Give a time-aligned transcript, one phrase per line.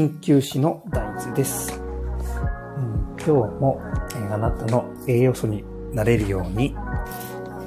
[0.00, 3.82] 鍼灸師の大豆です、うん今日も、
[4.16, 5.62] えあなたの栄養素に
[5.92, 6.74] なれるように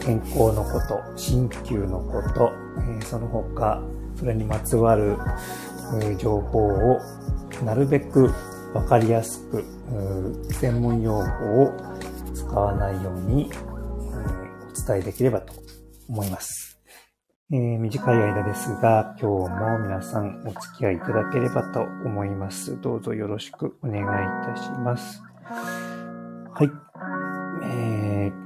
[0.03, 2.51] 健康のこと、鍼灸のこと、
[2.99, 3.83] えその他
[4.15, 5.15] それにまつわる、
[6.01, 6.99] え情報を
[7.63, 8.31] なるべく
[8.73, 9.63] わかりやすく
[10.49, 11.71] 専門用語を
[12.33, 13.55] 使わないように、え
[14.83, 15.53] お伝えできればと
[16.09, 16.62] 思います。
[17.53, 22.81] えー短い間ですが、今日も皆さんお付き合いいただければと思います。
[22.81, 25.21] どうぞよろしくお願いいたします。
[26.51, 26.71] はい。
[27.63, 28.43] えー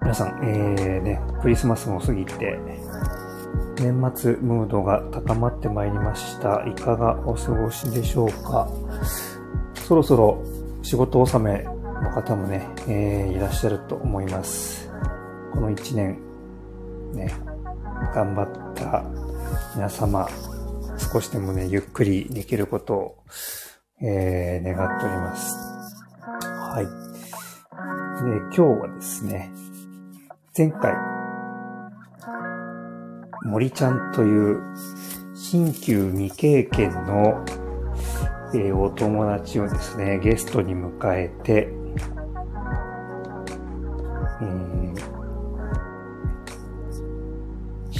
[0.00, 2.58] 皆さん、えーね、クリスマスも過ぎて、
[3.78, 6.64] 年末ムードが高まってまいりました。
[6.66, 8.70] いかがお過ごしでしょうか
[9.74, 10.42] そろそろ
[10.80, 14.90] 仕事納めの方もね、えーいらっしゃると思います。
[15.52, 16.18] この一年、
[17.12, 17.30] ね、
[18.14, 19.04] 頑張った
[19.74, 20.28] 皆様、
[21.12, 23.24] 少しでもね、ゆっくりできることを、
[24.02, 25.54] えー願っております。
[26.22, 26.84] はい。
[28.24, 29.52] で、今日はですね、
[30.56, 30.94] 前回、
[33.44, 34.60] 森ちゃんという
[35.34, 37.44] 新旧未経験の、
[38.54, 41.79] えーお友達をですね、ゲストに迎えて、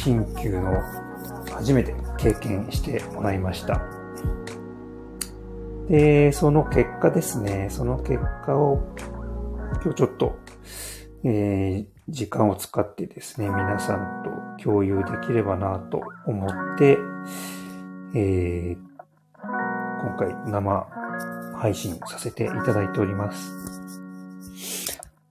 [0.02, 0.82] 新旧の
[1.52, 3.82] 初めて経験してもらいました。
[5.90, 8.80] で、その結果ですね、その結果を
[9.82, 10.38] 今日ちょっと、
[11.24, 14.24] えー時間を使ってですね、皆さん
[14.56, 16.98] と共有できればなと思って、
[18.14, 18.78] えー
[20.02, 20.86] 今回生
[21.56, 23.52] 配信させていただいております。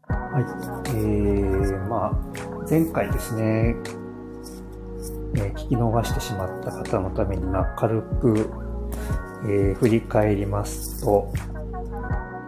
[0.07, 0.43] はい。
[0.89, 3.75] えー、まあ、前回ですね、
[5.35, 8.49] え聞き逃してしまった方のために、ま、軽く、
[9.47, 11.31] え振り返りますと、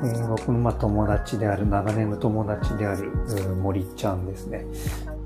[0.03, 3.12] え僕のま友達である、長年の友達である、
[3.62, 4.66] 森ちゃんですね。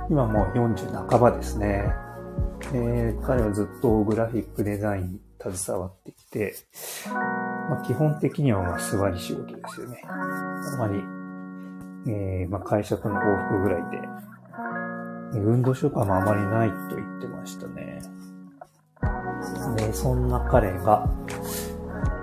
[0.09, 1.91] 今もう40半ばですね。
[2.73, 6.55] え彼はずっとグラフィックデザインに携わってきて、
[7.69, 10.01] まあ、基本的にはま座り仕事ですよね。
[10.05, 11.03] あまり、
[12.07, 13.99] えーま、会社との往復ぐらいで、
[15.39, 18.01] 運動習慣もあまりないと言ってましたね。
[19.75, 21.09] で、そんな彼が、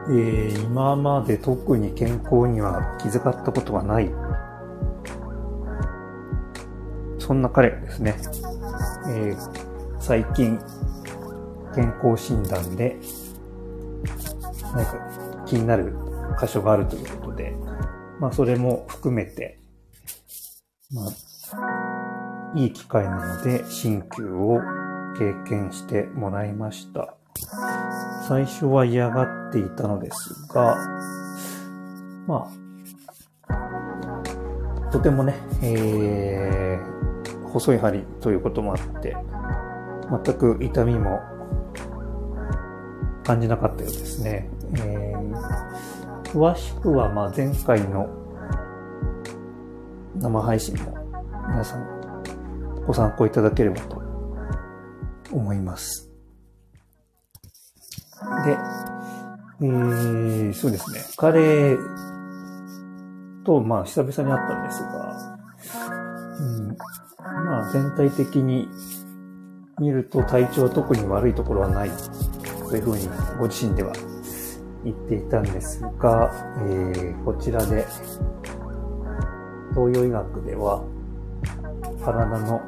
[0.09, 4.11] えー今まで特に健康には気遣ったことはない。
[7.19, 8.17] そんな彼がですね、
[9.09, 9.63] えー
[10.01, 10.59] 最近、
[11.75, 12.97] 健康診断で、
[14.75, 15.95] 何か気になる
[16.41, 17.55] 箇所があるということで、
[18.19, 19.61] まあそれも含めて、
[20.93, 21.82] まあ、
[22.55, 24.61] いい機会なので、鍼灸を
[25.19, 27.15] 経験してもらいました。
[28.29, 30.77] 最初は嫌がっていたのですが、
[32.27, 32.49] ま
[33.49, 39.17] あ、とてもね、えー、細い針ということもあって、
[40.25, 41.21] 全く痛みも
[43.25, 44.51] 感じなかったようですね。
[44.75, 48.09] えー、詳しくは、まあ、前回の
[50.17, 50.95] 生配信も
[51.49, 52.02] 皆さん
[52.87, 54.03] ご参考いただければと
[55.33, 56.11] 思います。
[58.45, 58.57] で、
[59.61, 61.01] えー、そうですね。
[61.17, 61.77] 彼
[63.45, 65.37] と、まあ、久々に会ったんですが、
[66.39, 66.77] うん、
[67.47, 68.69] まあ、全体的に
[69.79, 71.91] 見ると体調は特に悪いところはない。
[72.73, 73.07] というふうに
[73.39, 73.93] ご自身では
[74.83, 77.87] 言っていたんですが、えー、こちらで
[79.75, 80.83] 東洋医学では
[82.05, 82.61] 体の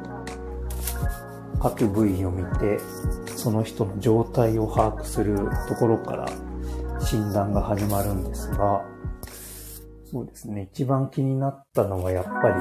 [1.59, 2.79] 各部位を見て
[3.35, 5.37] その人の状態を把握する
[5.67, 6.25] ところから
[6.99, 8.81] 診断が始まるんですが、
[10.11, 12.55] そうですね、一番気になったのはやっぱり、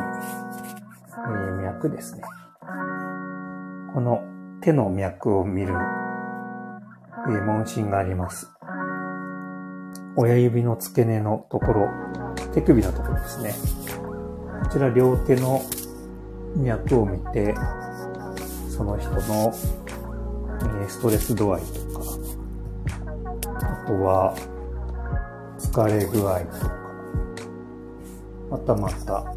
[1.09, 2.23] えー脈ですね。
[3.95, 4.23] この
[4.61, 5.73] 手の脈を見る、
[7.29, 8.51] えー問診があります。
[10.17, 11.89] 親指の付け根のところ、
[12.53, 13.55] 手首のところですね。
[14.65, 15.63] こちら両手の
[16.57, 17.55] 脈を見て、
[18.69, 19.53] その人の、
[20.89, 22.05] ストレス度合いとか、
[23.59, 24.35] あとは
[25.59, 26.73] 疲れ具合とか、
[28.51, 29.35] またまた、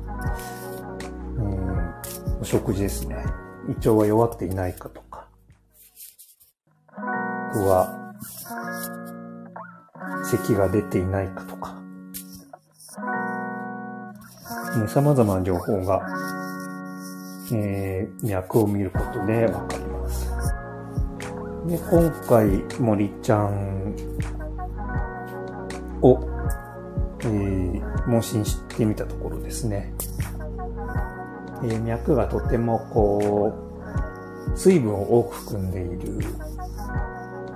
[1.38, 1.94] うん、
[2.42, 3.24] お食事ですね。
[3.68, 5.28] 胃腸は弱っていないかとか、
[6.90, 8.14] あとは、
[10.24, 11.76] 咳が出ていないかとか、
[14.78, 16.02] ね、様々な情報が、
[17.54, 20.30] えー脈を見ることでわかります。
[21.68, 22.48] で、今回、
[22.80, 23.96] 森ちゃん
[26.02, 26.20] を、
[27.22, 29.94] えー、問診してみたところですね、
[31.64, 33.54] えー、脈がとてもこ
[34.54, 36.26] う、水分を多く含んでいる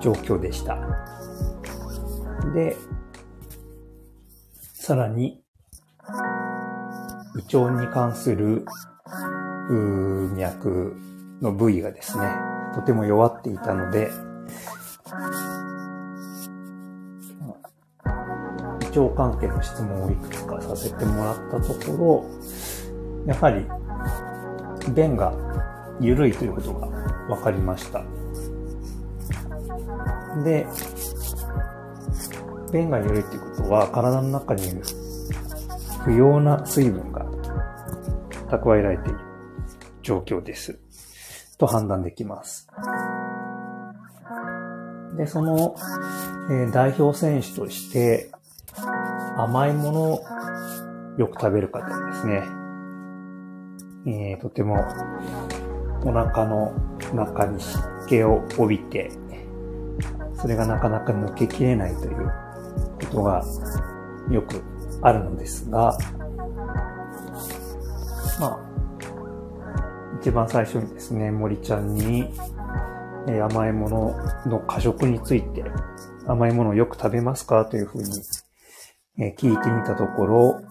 [0.01, 0.77] 状況でした。
[2.53, 2.75] で、
[4.73, 5.41] さらに、
[7.35, 8.65] 胃腸に関する
[9.73, 10.95] 脈
[11.41, 12.23] の部位がですね、
[12.75, 14.09] とても弱っていたので、
[18.81, 22.25] 胃腸関係の質問をいくつかさせてもらったところ、
[23.25, 23.65] やはり
[24.93, 25.33] 便が
[25.99, 26.87] 緩いということが
[27.27, 28.03] 分かりました。
[30.43, 30.67] で、
[32.71, 34.63] 便が緩いということは体の中に
[36.03, 37.25] 不要な水分が
[38.49, 39.30] 蓄えられている
[40.01, 40.79] 状況です。
[41.57, 42.67] と判断できます。
[45.17, 45.75] で、その、
[46.49, 48.31] えー、代表選手として
[49.37, 50.23] 甘いものを
[51.17, 52.43] よく食べる方ですね。
[54.07, 54.83] えー、とても
[56.03, 56.73] お腹の
[57.13, 59.11] 中に湿気を帯びて、
[60.35, 62.31] それがなかなか抜けきれないという
[63.01, 63.43] ことが
[64.31, 64.63] よく
[65.03, 65.95] あるのですが、
[68.39, 68.70] まあ、
[70.21, 72.31] 一番最初にですね、森ちゃんに、
[73.27, 74.15] えー、甘いもの
[74.45, 75.63] の過食について、
[76.27, 78.09] 甘いものをよく食べますかというふうに、
[79.17, 80.61] えー、聞いてみたところ、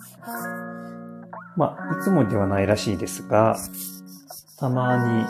[1.56, 3.56] まあ、いつもではないらしいですが、
[4.56, 5.24] たまに、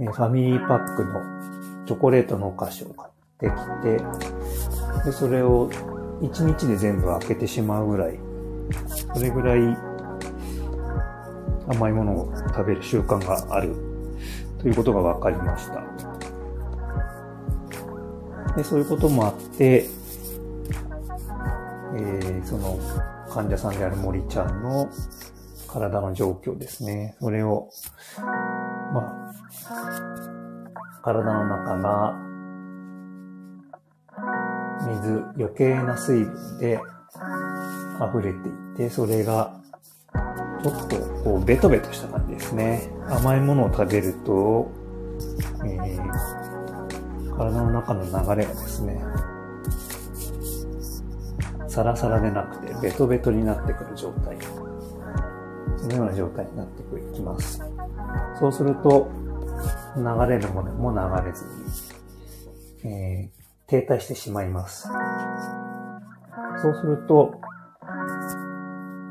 [0.00, 1.20] えー、ファミリーパックの
[1.84, 4.02] チョコレートのお菓子を買ってきて、
[5.04, 5.68] で、それを
[6.22, 8.18] 1日で全部開けてしまうぐらい、
[9.14, 9.93] それぐらい
[11.68, 13.74] 甘いものを食べる習慣がある
[14.60, 15.82] ということが分かりました。
[18.56, 19.88] でそういうこともあって、
[21.96, 22.78] えー、その
[23.28, 24.88] 患者さんである森ちゃんの
[25.66, 27.16] 体の状況ですね。
[27.20, 27.68] それを、
[28.92, 29.34] まあ、
[31.02, 32.14] 体の中が
[34.86, 36.80] 水、余計な水分で
[37.96, 39.60] 溢れていて、それが
[40.64, 42.88] ちょっとこうベトベトした感じですね。
[43.10, 44.72] 甘いものを食べると、
[45.62, 48.98] えー、体の中の流れがですね、
[51.68, 54.38] サラサラでなくてベトベトになってくる状態。
[55.76, 57.60] そのような状態になっていきます。
[58.40, 59.10] そうすると、
[59.98, 61.44] 流れるものも流れず
[62.82, 64.88] に、えー、停滞してしまいます。
[66.62, 67.34] そうすると、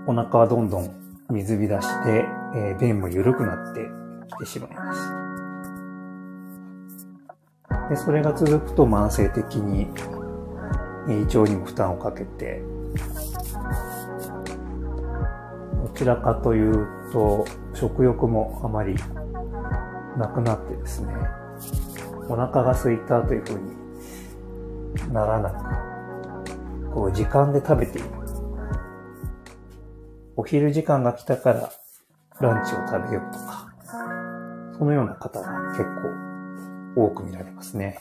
[0.07, 2.25] お腹はどんどん水浸しで、
[2.55, 3.89] えー、便も緩くなって
[4.27, 4.99] きてしまいます。
[7.89, 9.87] で、それが続くと慢性的に、
[11.07, 12.61] 胃腸にも負担をかけて、
[15.83, 18.95] どちらかというと、食欲もあまり
[20.17, 21.13] なくなってですね、
[22.29, 28.22] お腹が空いたというふうにならなく、こう時間で食べている
[30.35, 31.71] お昼時間が来たから
[32.41, 33.67] ランチを食べようとか、
[34.77, 35.83] そのような方が結
[36.95, 37.99] 構多く見られますね。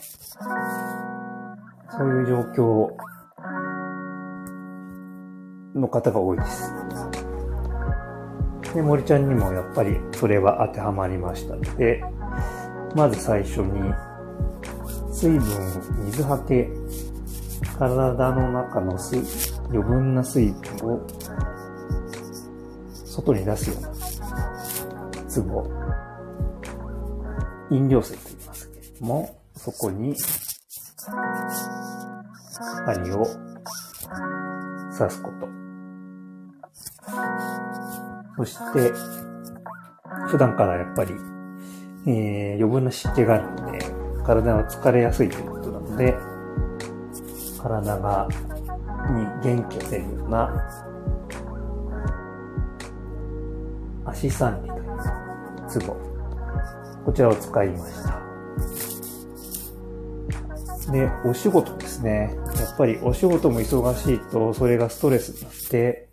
[1.95, 2.89] そういう状況
[5.79, 6.73] の方が多いです。
[8.73, 12.03] で、森ちゃんにもやっぱりそれは当てはまりましたので、
[12.95, 13.93] まず最初に
[15.11, 15.41] 水分、
[16.05, 16.67] 水はけ、
[17.77, 19.21] 体の中の水
[19.69, 21.07] 余分な水分を
[23.13, 23.89] 外に出すような
[25.29, 25.69] 壺、
[27.69, 30.15] 飲料水と言いますけれども、そこに
[32.85, 33.25] 針を
[34.97, 35.47] 刺すこと。
[38.37, 38.91] そして、
[40.27, 41.13] 普段からやっぱり、
[42.07, 43.79] えー、余分な湿気があるので、
[44.25, 46.15] 体は疲れやすいということなので、
[47.61, 48.27] 体が、
[49.11, 50.92] に元気を出るような
[54.13, 55.95] 足三里という壺。
[57.05, 58.23] こちらを使いました。
[60.91, 62.35] で、お仕事ですね。
[62.57, 66.09] やっぱりお仕事も忙しいと、それがストレスになって、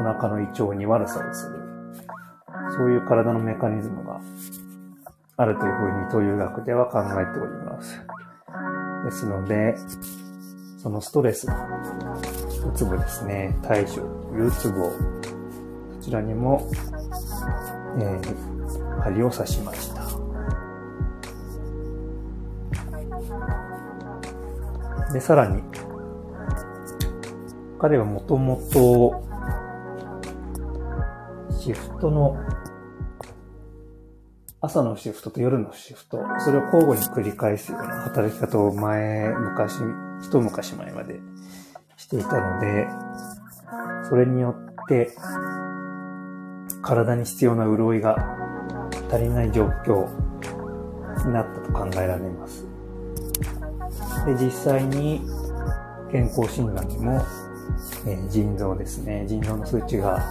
[0.00, 1.58] お腹の胃腸に悪さをする。
[2.76, 4.20] そういう体のメカニズムが
[5.38, 7.98] あるというふうに、東洋学では考えております。
[9.04, 9.74] ですので、
[10.82, 11.50] そのストレス、う
[12.74, 14.00] つぼですね、対処と
[14.34, 14.92] いうツボを
[16.08, 16.66] ちらにも、
[17.98, 19.98] えー、針を刺しました。
[25.12, 25.62] で、さらに、
[27.78, 29.22] 彼はもともと、
[31.52, 32.38] シフトの、
[34.60, 39.78] 朝のシフトと夜のシフト、それを交互に繰り返すような働き方を前、昔、
[40.22, 41.20] 一昔前まで
[41.96, 42.88] していたので、
[44.08, 45.14] それによって、
[46.82, 48.16] 体に必要な潤いが
[49.10, 50.08] 足りない状況
[51.26, 52.66] になったと考えられます。
[54.26, 55.22] で、実際に
[56.10, 57.20] 健康診断にも、
[58.06, 60.22] えー、腎臓ですね、腎臓の数値が、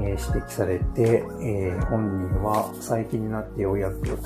[0.00, 4.16] えー、指摘されて、えー、本人は最近になってようやく健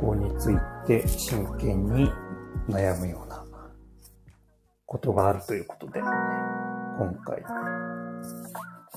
[0.00, 2.10] 康について真剣に
[2.68, 3.44] 悩むような
[4.86, 7.42] ことがあるということで、今回、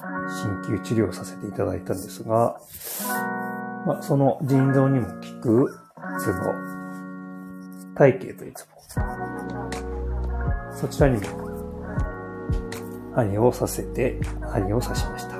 [0.01, 2.59] 鍼灸治療させていただいたんですが、
[3.85, 5.79] まあ、その腎臓にも効く
[6.19, 6.39] ツボ、
[7.95, 8.77] 体系というツボ。
[10.75, 11.47] そちらにも
[13.15, 14.19] 針をさせて、
[14.51, 15.37] 針を刺しました。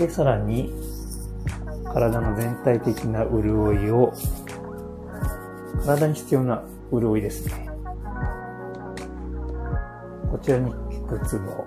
[0.00, 0.72] で、さらに、
[1.92, 4.12] 体の全体的な潤いを、
[5.84, 7.68] 体に必要な潤いですね。
[10.30, 11.64] こちらに効くツボ、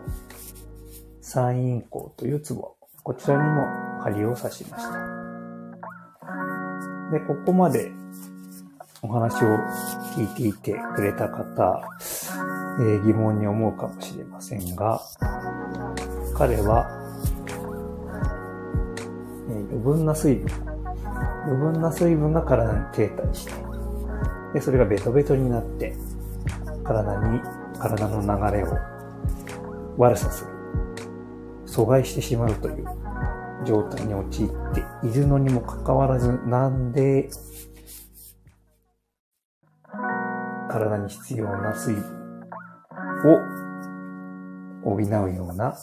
[1.22, 2.76] 三陰交というツボ。
[3.04, 3.66] こちらにも
[4.02, 4.92] 針を刺しました。
[7.12, 7.92] で、ここまで
[9.02, 9.58] お話を
[10.16, 11.84] 聞いていてくれた方、
[12.80, 15.02] えー、疑問に思うかもしれませんが、
[16.34, 16.88] 彼は、
[19.50, 20.52] えー、余分な水分、
[21.44, 23.54] 余分な水分が体に停滞して、
[24.54, 25.94] で、それがベトベトになって、
[26.84, 27.42] 体に、
[27.78, 28.95] 体の流れを
[29.98, 30.52] 悪さする。
[31.66, 32.86] 阻害してしまうという
[33.66, 37.30] 状態に陥っているのにもかかわらず、なんで
[40.70, 42.04] 体に必要な水分
[44.84, 45.76] を補うような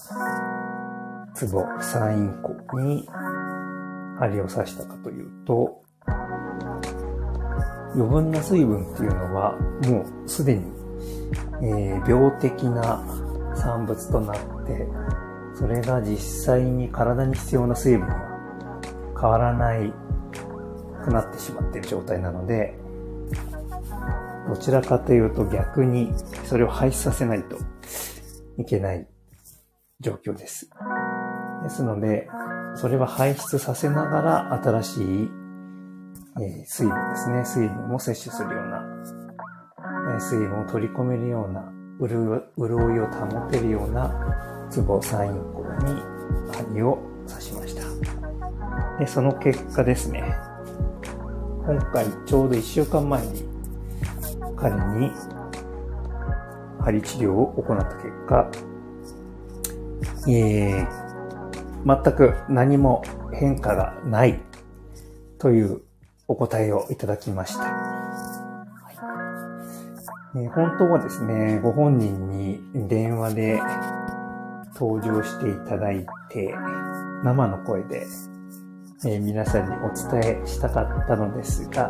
[1.35, 3.09] ツボ、サインコに
[4.19, 5.83] 針を刺したかというと、
[7.95, 10.63] 余分な水分っていうのはもうすでに、
[11.63, 13.03] えー、病的な
[13.57, 14.87] 産物となって、
[15.55, 18.81] それが実際に体に必要な水分は
[19.21, 19.93] 変わらない
[21.05, 22.79] くなってしまっている状態なので、
[24.49, 26.13] どちらかというと逆に
[26.45, 27.57] それを排出させないと
[28.59, 29.07] いけない
[30.01, 30.71] 状況です。
[31.63, 32.29] ですので、
[32.75, 35.31] それは排出させながら新しい、
[36.41, 37.45] え水分ですね。
[37.45, 38.85] 水分を摂取するような、
[40.17, 41.73] え水分を取り込めるような、
[42.09, 44.11] 潤いを保てるような
[44.71, 46.01] ツボサインコに
[46.53, 47.83] 針を刺しました。
[48.99, 50.35] で、その結果ですね、
[51.67, 53.45] 今回ちょうど1週間前に
[54.57, 55.11] 彼に
[56.81, 58.51] 針治療を行った結果、
[60.29, 64.41] えー、全く何も変化がない
[65.39, 65.83] という
[66.29, 67.92] お答えをいただきました。
[70.35, 73.61] え、本当はですね、ご本人に電話で
[74.75, 76.55] 登場していただいて、
[77.23, 78.07] 生の声で、
[79.05, 81.89] え、皆さんにお伝えしたかったのですが、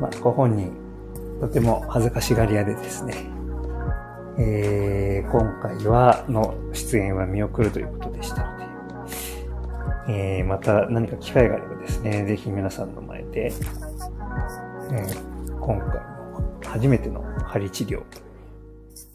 [0.00, 0.72] まあ、ご本人
[1.40, 3.14] とても恥ずかしがり屋でですね、
[4.38, 8.64] えー、今回は、の出演は見送るということでしたので、
[10.08, 13.52] えー、また何か機会があればですね、ぜひ皆さんの前で、
[14.90, 16.11] えー、今回
[16.72, 18.02] 初めての針治療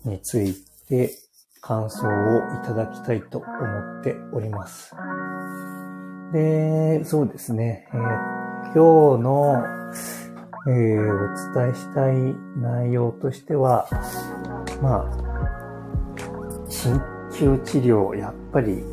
[0.06, 0.54] につい
[0.88, 1.12] て
[1.60, 3.48] 感想をいただきたいと思
[4.00, 4.96] っております。
[6.34, 8.00] で、そうですね、えー、
[8.76, 9.64] 今日の
[10.68, 13.88] えー、お伝えしたい内容としては、
[14.82, 15.28] まあ、
[16.68, 17.00] 鍼
[17.32, 18.84] 灸治療、やっぱり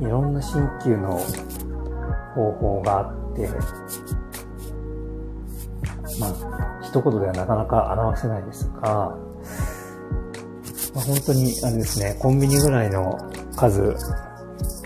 [0.00, 1.18] いろんな鍼灸の
[2.36, 3.02] 方法があ
[3.32, 3.48] って、
[6.20, 9.16] まあ、一言ではなかなか表せないですが、
[10.94, 13.18] まあ、本当に、あれですね、コンビニぐらいの
[13.56, 13.96] 数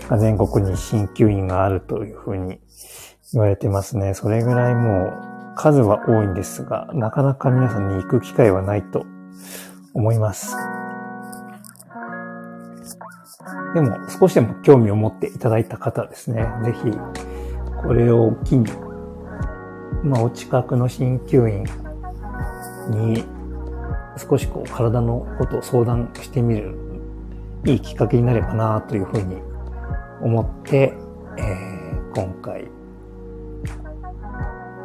[0.09, 2.59] が全国に鍼灸院があるというふうに
[3.31, 4.15] 言われてますね。
[4.15, 5.09] それぐらいも
[5.53, 9.05] う数は多いんですが、なかなか皆さんに行く機会はないと
[9.93, 10.55] 思います。
[13.75, 16.91] でも、少しでも興味を持っていただいた方ですね、ぜひ、
[17.83, 18.65] これを機に、
[20.03, 21.65] まあ、お近くの鍼灸院
[22.89, 23.23] に
[24.17, 26.75] 少しこう体のことを相談してみる
[27.65, 29.37] いいきっかけになればなというふうに
[30.21, 30.93] 思って、
[31.37, 32.69] えー、今回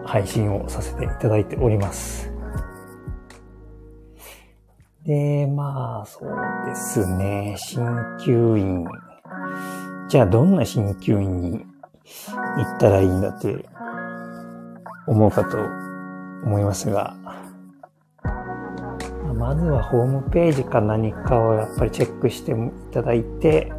[0.05, 2.33] 配信をさせていただいております。
[5.05, 6.31] で、まあ、そう
[6.67, 7.57] ですね。
[7.59, 7.85] 鍼
[8.25, 8.87] 灸院。
[10.09, 11.65] じゃあ、どんな鍼灸院に行
[12.77, 13.67] ったらいいんだって
[15.07, 15.59] 思うかと
[16.45, 17.17] 思いますが、
[19.39, 22.55] まずはホームページか何かをやっぱりチェックしてい
[22.93, 23.73] ただいて、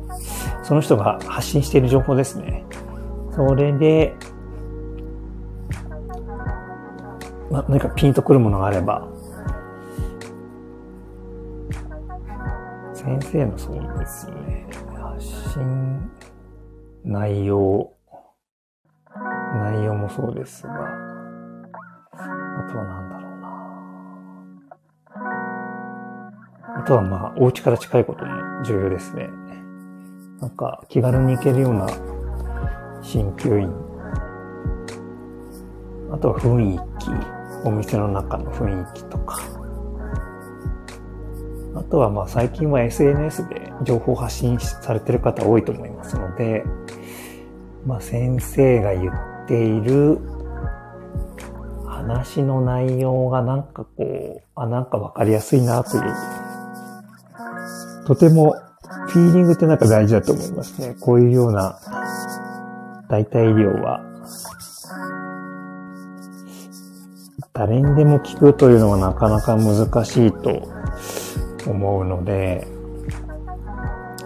[0.64, 2.66] その人が発信している情報ですね。
[3.32, 4.16] それで、
[7.52, 9.08] ま、何かピンとくるものがあれば、
[12.94, 14.68] 先生のそうですね、
[15.00, 16.12] 発信
[17.04, 17.92] 内容、
[19.56, 23.05] 内容もそうですが、あとは何
[26.76, 29.30] あとはまあ、お家から近いことも重要ですね。
[30.42, 31.88] なんか、気軽に行けるような
[33.02, 33.74] 鍼灸院。
[36.12, 37.10] あとは雰囲気、
[37.68, 39.40] お店の中の雰囲気とか。
[41.76, 46.64] あとはまあ最近は SNS で情報発信されてる方多いと思いますので、
[47.86, 50.20] まあ先生が言っている
[51.86, 56.04] 話の内容がなんかこう、あ、なんかわかりやすいなという、
[58.06, 58.56] とても
[59.08, 60.96] フィーリングってなんか大事だと思いますね。
[61.00, 61.80] こういうような
[63.10, 64.02] 代替医療は、
[67.54, 70.62] 誰にでも聞くというのはなかなか難しいと
[71.68, 72.68] 思うので、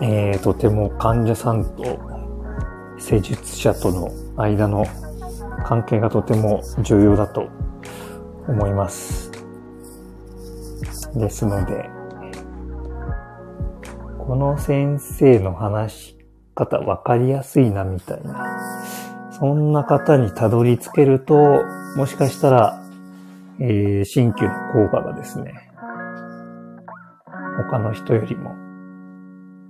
[0.02, 2.00] えー、とても患者さんと
[2.98, 4.86] 施術者との間の
[5.66, 7.48] 関係がとても重要だと
[8.48, 9.32] 思います。
[11.16, 11.99] ですので、
[14.30, 16.18] この先生の話し
[16.54, 18.62] 方分かりやすいなみたいな、
[19.32, 21.64] そんな方にたどり着けると、
[21.96, 22.80] もしかしたら、
[23.60, 25.72] えー、新旧の効果がですね、
[27.58, 28.54] 他の人よりも、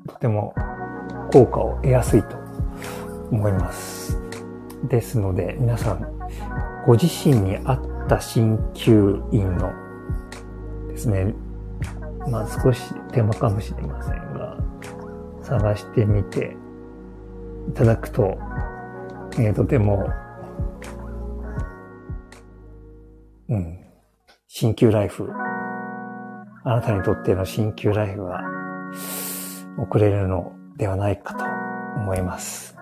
[0.10, 0.54] とても
[1.32, 2.36] 効果を得やすいと
[3.32, 4.20] 思います。
[4.90, 6.06] ですので、皆さん、
[6.86, 9.72] ご自身に合った鍼灸院の
[10.90, 11.34] ですね、
[12.30, 14.30] まあ少し手間かもしれません、
[15.50, 16.56] 探してみて
[17.70, 18.38] いただくと、
[19.34, 20.08] えー、とても、
[23.50, 23.80] うん、
[24.48, 25.28] 鍼灸ライフ
[26.66, 28.42] あなたにとっての新旧ライフが
[29.78, 31.44] 送れるのではないかと
[32.00, 32.76] 思います。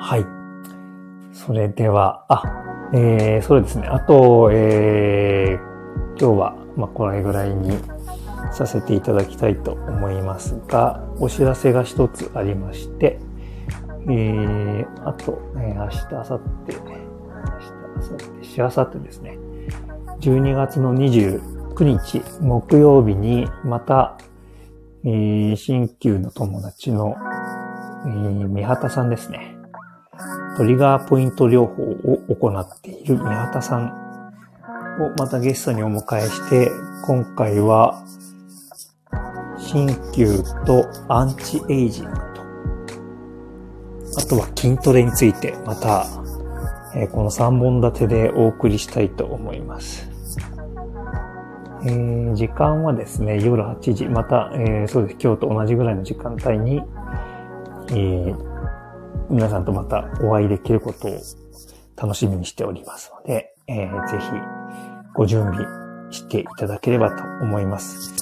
[0.00, 0.26] はい。
[1.32, 2.42] それでは、あ、
[2.92, 3.86] えー、そうですね。
[3.86, 7.78] あと、えー、今日は、まあ、これぐらいに
[8.52, 13.18] させていただきたいと思いますが、お知らせが一つありまして、
[14.08, 16.96] えー、あと、え、明日、明後日、明日、
[17.96, 19.38] 明後日、しあさってですね。
[20.20, 24.16] 12月の29日木曜日にまた、
[25.04, 27.16] えー、新旧の友達の、
[28.06, 29.56] えー、三畑さんですね。
[30.56, 34.06] トリガーポイント療法を行っている三畑さん
[35.02, 36.70] をまたゲストにお迎えして、
[37.04, 38.02] 今回は、
[39.66, 42.20] 新旧とアンチエイジングと、
[44.16, 46.06] あとは筋トレについてまた、
[46.94, 50.08] え、この3本立てでお送りしたいと思います。
[51.84, 56.82] えー、時間はですね、夜8時、また、えー、そうです、今日と同じぐらいの時間帯に、
[57.90, 58.36] えー、
[59.28, 61.20] 皆さんとまたお会いできることを
[61.96, 64.26] 楽しみにしておりますので、えー、ぜひ
[65.12, 65.64] ご準備
[66.12, 68.14] していただければと思います。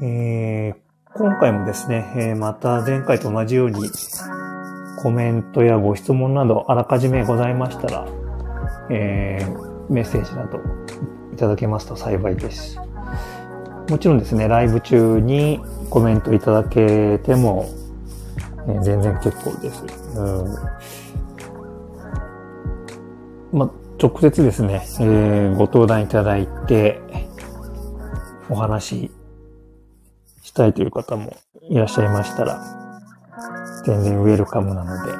[0.00, 0.83] えー、
[1.16, 3.88] 今回もですね、えー、また前回と同じように
[4.96, 8.08] コメントやご質問などあらかじめございましたら、
[8.90, 10.58] えー、メッセージなど
[11.32, 12.80] いただけますと幸いです。
[13.88, 17.68] もちろんですね、ライブ中にコメントいただけても、
[18.66, 19.84] え全然結構です。
[20.18, 20.20] う
[23.54, 23.70] んま
[24.02, 27.00] 直接ですね、えー、ご登壇いただいて、
[28.50, 29.12] お話
[30.44, 32.62] したいという方もいらっしゃいましたら、
[33.86, 35.12] 全然ウェルカムなので、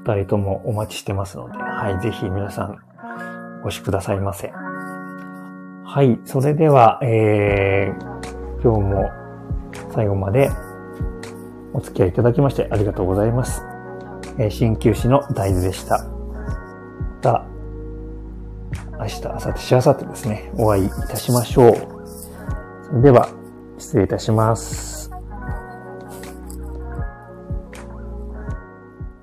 [0.00, 2.78] 二人ともお待ちしてますので、はい、ぜひ皆さん、
[3.64, 4.48] お越しくださいませ。
[4.48, 6.20] はい。
[6.24, 9.10] それでは、えー、今日も
[9.94, 10.50] 最後まで
[11.72, 13.62] お付き合いいただきましてありがとうございます。
[14.38, 16.04] えー、鍼灸師の大豆でした。
[16.04, 16.14] ま
[17.22, 17.44] た、
[18.98, 21.74] 明日、明後日、しあさってですね、お会いいたしましょう。
[22.84, 23.28] それでは、
[23.80, 24.89] 失礼いたします。